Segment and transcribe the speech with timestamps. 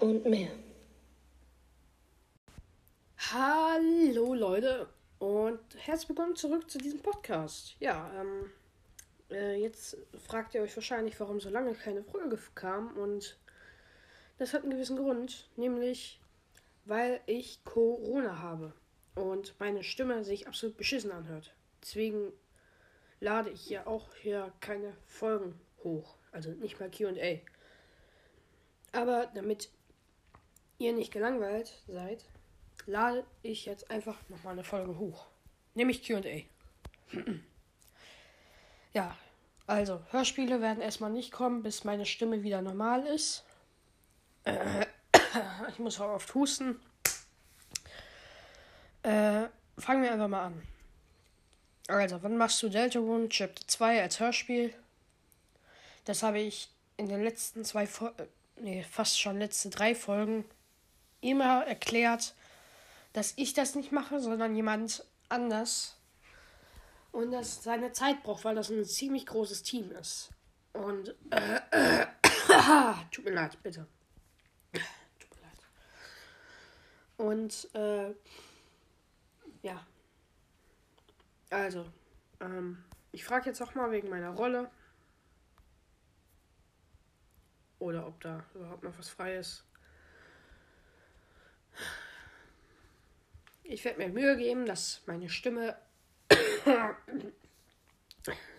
[0.00, 0.50] und mehr.
[3.32, 4.88] Hallo Leute
[5.18, 7.76] und herzlich willkommen zurück zu diesem Podcast.
[7.80, 8.50] Ja, ähm,
[9.30, 13.38] äh, jetzt fragt ihr euch wahrscheinlich, warum so lange keine Folge kam und
[14.38, 16.20] das hat einen gewissen Grund, nämlich
[16.84, 18.72] weil ich Corona habe
[19.14, 21.54] und meine Stimme sich absolut beschissen anhört.
[21.82, 22.32] Deswegen
[23.20, 27.40] lade ich ja auch hier keine Folgen hoch, also nicht mal Q&A.
[28.92, 29.70] Aber damit
[30.84, 32.24] ihr nicht gelangweilt seid,
[32.86, 35.26] lade ich jetzt einfach nochmal eine Folge hoch.
[35.74, 36.42] Nämlich QA.
[38.92, 39.16] ja,
[39.66, 43.44] also Hörspiele werden erstmal nicht kommen, bis meine Stimme wieder normal ist.
[44.44, 44.86] Äh,
[45.68, 46.80] ich muss auch oft husten.
[49.02, 49.48] Äh,
[49.78, 50.62] fangen wir einfach mal an.
[51.88, 54.74] Also, wann machst du Deltarune Chapter 2 als Hörspiel?
[56.06, 60.44] Das habe ich in den letzten zwei Folgen nee, fast schon letzte drei Folgen
[61.24, 62.34] immer erklärt,
[63.12, 65.96] dass ich das nicht mache, sondern jemand anders.
[67.12, 70.30] Und das seine Zeit braucht, weil das ein ziemlich großes Team ist.
[70.72, 73.86] Und äh, äh, tut mir leid, bitte.
[74.72, 75.58] Tut mir leid.
[77.16, 78.14] Und äh,
[79.62, 79.86] ja.
[81.50, 81.86] Also,
[82.40, 84.68] ähm, ich frage jetzt auch mal wegen meiner Rolle.
[87.78, 89.64] Oder ob da überhaupt noch was frei ist.
[93.66, 95.74] Ich werde mir Mühe geben, dass meine Stimme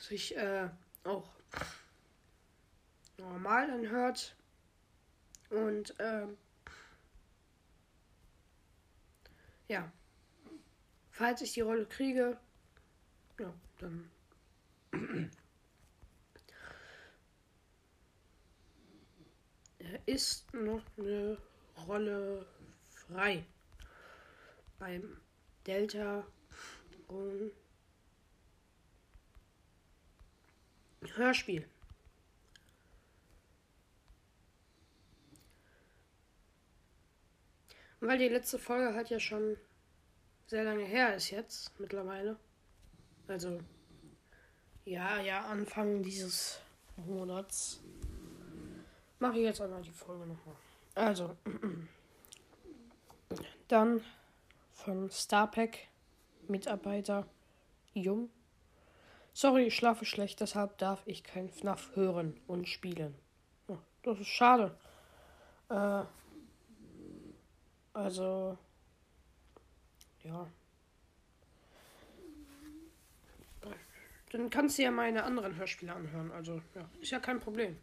[0.00, 0.68] sich äh,
[1.04, 1.30] auch
[3.16, 4.34] normal anhört.
[5.50, 6.26] Und äh,
[9.68, 9.90] ja,
[11.12, 12.36] falls ich die Rolle kriege,
[13.38, 14.10] ja, dann
[20.06, 21.38] ist noch eine
[21.86, 22.44] Rolle
[22.90, 23.46] frei
[24.78, 25.20] beim
[25.66, 26.24] Delta
[27.08, 27.52] und
[31.14, 31.66] Hörspiel.
[38.00, 39.56] Und weil die letzte Folge halt ja schon
[40.46, 42.36] sehr lange her ist jetzt mittlerweile.
[43.26, 43.60] Also
[44.84, 46.60] ja, ja, Anfang dieses
[46.96, 47.80] Monats
[49.18, 50.56] mache ich jetzt einmal die Folge nochmal.
[50.94, 51.36] Also,
[53.68, 54.02] dann
[54.78, 55.88] von Starpack,
[56.46, 57.26] Mitarbeiter,
[57.94, 58.30] Jung.
[59.32, 63.14] Sorry, ich schlafe schlecht, deshalb darf ich kein FNAF hören und spielen.
[64.02, 64.76] Das ist schade.
[65.68, 66.04] Äh,
[67.92, 68.56] also,
[70.22, 70.48] ja.
[74.30, 76.30] Dann kannst du ja meine anderen Hörspiele anhören.
[76.32, 77.76] Also, ja, ist ja kein Problem.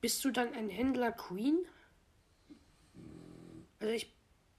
[0.00, 1.66] Bist du dann ein Händler Queen?
[3.78, 4.15] Also ich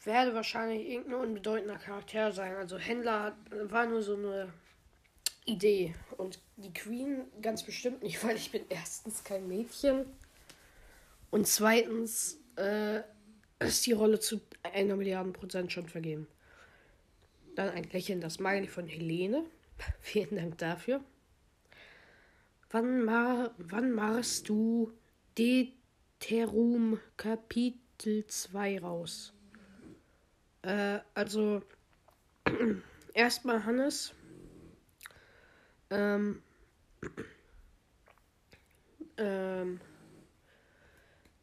[0.07, 2.56] werde wahrscheinlich irgendein unbedeutender Charakter sein.
[2.56, 4.51] Also Händler war nur so eine
[5.45, 5.94] Idee.
[6.18, 10.06] Und die Queen ganz bestimmt nicht, weil ich bin erstens kein Mädchen.
[11.29, 13.01] Und zweitens äh,
[13.59, 16.28] ist die Rolle zu einer Milliarde Prozent schon vergeben.
[17.56, 19.44] Dann ein lächelnder Smiley von Helene.
[20.00, 21.03] Vielen Dank dafür.
[22.72, 24.91] Wann, ma wann machst du
[25.38, 29.34] Deterum Kapitel 2 raus.
[30.67, 31.61] Äh, also,
[33.13, 34.13] erstmal Hannes.
[35.89, 36.41] Ähm,
[39.17, 39.79] ähm,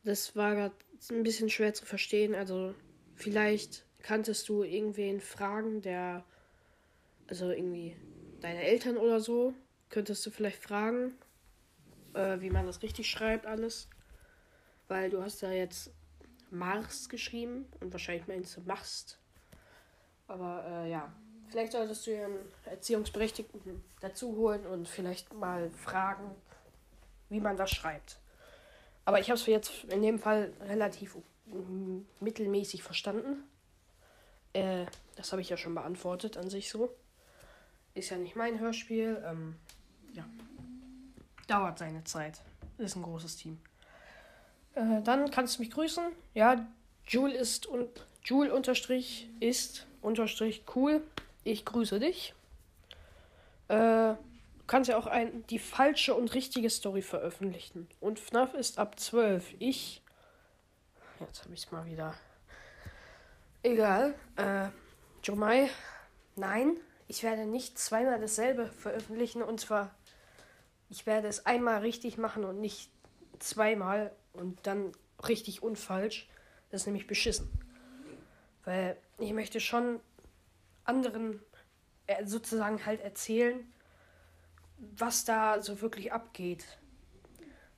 [0.04, 0.74] das war gerade
[1.10, 2.34] ein bisschen schwer zu verstehen.
[2.34, 2.74] Also,
[3.14, 6.24] vielleicht kanntest du irgendwen fragen, der,
[7.26, 7.96] also irgendwie
[8.40, 9.54] deine Eltern oder so,
[9.88, 11.14] könntest du vielleicht fragen
[12.14, 13.88] äh, wie man das richtig schreibt, alles.
[14.88, 15.92] Weil du hast ja jetzt
[16.54, 19.18] Mars geschrieben und wahrscheinlich meinst du machst.
[20.26, 21.12] Aber äh, ja,
[21.48, 26.30] vielleicht solltest du einen Erziehungsberechtigten dazu holen und vielleicht mal fragen,
[27.28, 28.18] wie man das schreibt.
[29.04, 31.16] Aber ich habe es jetzt in dem Fall relativ
[32.20, 33.44] mittelmäßig verstanden.
[34.54, 34.86] Äh,
[35.16, 36.94] das habe ich ja schon beantwortet an sich so.
[37.94, 39.22] Ist ja nicht mein Hörspiel.
[39.26, 39.56] Ähm,
[40.14, 40.24] ja
[41.46, 42.40] dauert seine Zeit.
[42.78, 43.58] Ist ein großes Team.
[44.74, 46.04] Äh, dann kannst du mich grüßen.
[46.34, 46.66] Ja,
[47.06, 47.88] Jule ist und
[48.24, 51.02] Jule unterstrich ist unterstrich cool.
[51.44, 52.34] Ich grüße dich.
[53.68, 54.18] Äh, du
[54.66, 57.88] kannst ja auch ein, die falsche und richtige Story veröffentlichen.
[58.00, 59.54] Und FNAF ist ab 12.
[59.58, 60.02] Ich.
[61.20, 62.14] Jetzt habe ich es mal wieder.
[63.62, 64.14] Egal.
[64.36, 64.68] Äh,
[65.22, 65.70] Jomai.
[66.36, 66.76] Nein,
[67.06, 69.42] ich werde nicht zweimal dasselbe veröffentlichen.
[69.42, 69.94] Und zwar
[70.96, 72.88] ich werde es einmal richtig machen und nicht
[73.38, 74.92] zweimal und dann
[75.26, 76.28] richtig und falsch.
[76.70, 77.50] Das ist nämlich beschissen.
[78.64, 80.00] Weil ich möchte schon
[80.84, 81.40] anderen
[82.06, 83.72] äh, sozusagen halt erzählen,
[84.96, 86.64] was da so wirklich abgeht.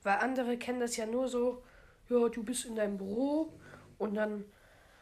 [0.03, 1.63] Weil andere kennen das ja nur so,
[2.09, 3.53] ja, du bist in deinem Büro
[3.97, 4.45] und dann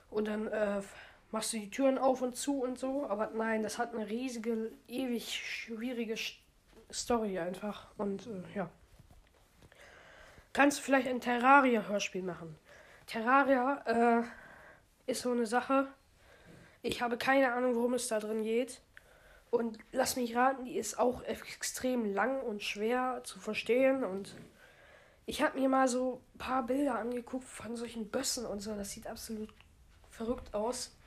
[0.10, 0.82] und dann äh,
[1.32, 3.06] machst du die Türen auf und zu und so.
[3.08, 6.16] Aber nein, das hat eine riesige, ewig schwierige
[6.92, 7.88] Story einfach.
[7.98, 8.70] Und äh, ja.
[10.56, 12.58] Kannst du vielleicht ein Terraria-Hörspiel machen?
[13.08, 15.90] Terraria äh, ist so eine Sache.
[16.82, 18.80] Ich habe keine Ahnung, worum es da drin geht.
[19.50, 24.06] Und lass mich raten, die ist auch extrem lang und schwer zu verstehen.
[24.06, 24.34] Und
[25.26, 28.78] ich habe mir mal so ein paar Bilder angeguckt von solchen Bössen und so.
[28.78, 29.54] Das sieht absolut
[30.10, 30.98] verrückt aus.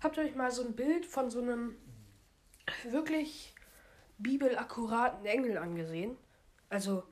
[0.00, 1.74] Habt ihr euch mal so ein Bild von so einem
[2.88, 3.56] wirklich
[4.18, 6.16] bibelakkuraten Engel angesehen?
[6.68, 7.02] Also,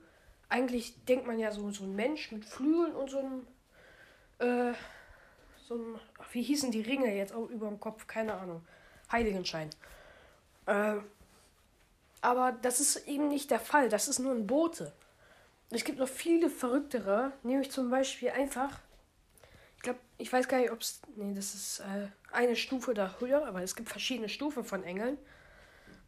[0.49, 3.47] eigentlich denkt man ja so, so ein Mensch mit Flügeln und so einem,
[4.39, 4.75] äh,
[5.67, 5.99] so einem,
[6.33, 8.07] wie hießen die Ringe jetzt auch über dem Kopf?
[8.07, 8.67] Keine Ahnung.
[9.11, 9.71] Heiligenschein.
[10.67, 10.97] Äh,
[12.21, 13.89] aber das ist eben nicht der Fall.
[13.89, 14.93] Das ist nur ein Bote.
[15.71, 18.81] Es gibt noch viele verrücktere, nämlich zum Beispiel einfach
[19.77, 21.01] ich glaube, ich weiß gar nicht, ob es.
[21.17, 25.19] Nee, das ist äh, eine Stufe da höher, aber es gibt verschiedene Stufen von Engeln.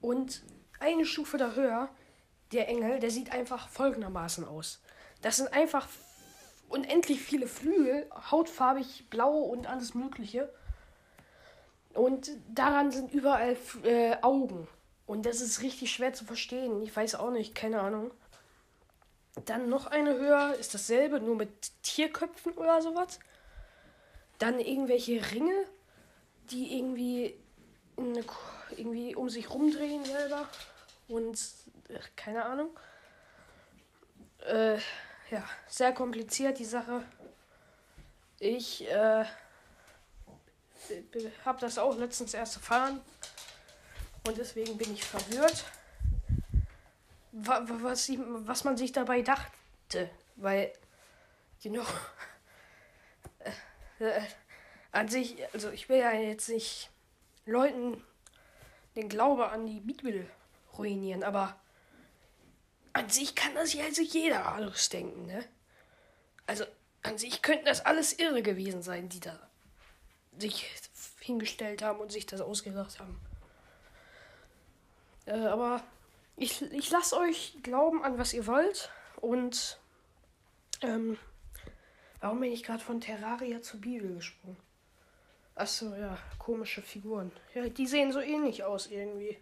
[0.01, 0.43] Und
[0.81, 1.89] eine Stufe da höher,
[2.53, 4.81] der Engel, der sieht einfach folgendermaßen aus.
[5.23, 5.87] Das sind einfach
[6.69, 10.53] unendlich viele Flügel, hautfarbig, blau und alles Mögliche.
[11.95, 14.69] Und daran sind überall äh, Augen.
[15.07, 16.83] Und das ist richtig schwer zu verstehen.
[16.83, 18.11] Ich weiß auch nicht, keine Ahnung.
[19.47, 21.51] Dann noch eine höher ist dasselbe, nur mit
[21.83, 23.19] Tierköpfen oder sowas.
[24.39, 25.65] Dann irgendwelche Ringe,
[26.51, 27.35] die irgendwie,
[27.97, 28.25] eine,
[28.77, 30.47] irgendwie um sich rumdrehen selber.
[31.09, 31.39] Und
[31.89, 32.79] äh, keine Ahnung.
[34.47, 34.79] Äh,
[35.31, 37.05] ja, sehr kompliziert die Sache.
[38.39, 39.25] Ich äh,
[41.45, 43.01] habe das auch letztens erst erfahren.
[44.27, 45.65] Und deswegen bin ich verwirrt,
[47.33, 50.11] was, was man sich dabei dachte.
[50.37, 50.73] Weil,
[51.61, 51.85] you know,
[53.99, 54.21] äh,
[54.93, 56.91] an sich, also ich will ja jetzt nicht
[57.45, 58.05] Leuten
[58.97, 60.29] den Glaube an die Bibel
[60.79, 61.59] ruinieren, aber
[62.93, 65.45] an sich kann das ja also jeder alles denken, ne?
[66.47, 66.65] Also
[67.03, 69.39] an sich könnten das alles irre gewesen sein, die da
[70.39, 70.71] sich
[71.21, 73.21] hingestellt haben und sich das ausgedacht haben.
[75.27, 75.83] Äh, aber
[76.37, 78.91] ich, ich lasse euch glauben an was ihr wollt
[79.21, 79.79] und
[80.81, 81.19] ähm,
[82.21, 84.57] Warum bin ich gerade von Terraria zur Bibel gesprungen?
[85.55, 87.33] Achso, ja, komische Figuren.
[87.55, 89.39] Ja, die sehen so ähnlich aus irgendwie.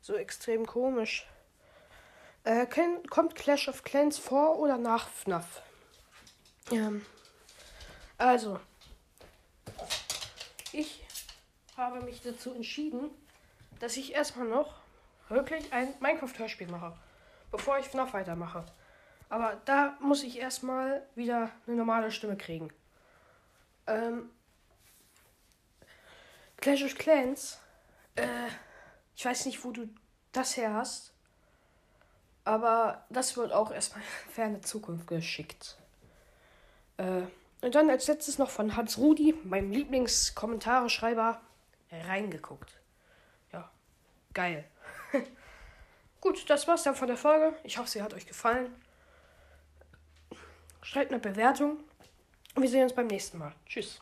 [0.00, 1.26] So extrem komisch.
[2.44, 2.66] Äh,
[3.10, 5.62] kommt Clash of Clans vor oder nach FNAF?
[6.70, 7.04] Ähm,
[8.16, 8.58] also,
[10.72, 11.04] ich
[11.76, 13.10] habe mich dazu entschieden,
[13.80, 14.74] dass ich erstmal noch
[15.28, 16.96] wirklich ein Minecraft-Hörspiel mache,
[17.50, 18.64] bevor ich FNAF weitermache.
[19.28, 22.72] Aber da muss ich erstmal wieder eine normale Stimme kriegen.
[23.86, 24.30] Ähm,
[26.56, 27.60] Clash of Clans,
[28.16, 28.48] äh,
[29.18, 29.88] ich weiß nicht, wo du
[30.30, 31.12] das her hast,
[32.44, 35.76] aber das wird auch erstmal ferne Zukunft geschickt.
[36.98, 37.22] Äh,
[37.60, 41.40] und dann als letztes noch von Hans Rudi, meinem Lieblingskommentare-Schreiber,
[41.90, 42.78] reingeguckt.
[43.52, 43.68] Ja,
[44.34, 44.64] geil.
[46.20, 47.56] Gut, das war's dann von der Folge.
[47.64, 48.72] Ich hoffe, sie hat euch gefallen.
[50.80, 51.78] Schreibt eine Bewertung.
[52.54, 53.52] Und wir sehen uns beim nächsten Mal.
[53.66, 54.00] Tschüss.